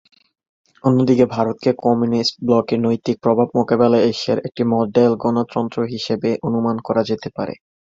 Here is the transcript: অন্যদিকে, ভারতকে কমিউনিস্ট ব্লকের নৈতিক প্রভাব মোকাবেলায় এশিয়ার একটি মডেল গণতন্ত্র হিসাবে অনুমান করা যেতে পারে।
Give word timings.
অন্যদিকে, 0.83 1.25
ভারতকে 1.27 1.71
কমিউনিস্ট 1.83 2.35
ব্লকের 2.45 2.79
নৈতিক 2.79 3.15
প্রভাব 3.23 3.47
মোকাবেলায় 3.57 4.07
এশিয়ার 4.09 4.43
একটি 4.47 4.63
মডেল 4.73 5.11
গণতন্ত্র 5.23 5.79
হিসাবে 5.93 6.29
অনুমান 6.47 6.77
করা 6.87 7.01
যেতে 7.09 7.29
পারে। 7.37 7.53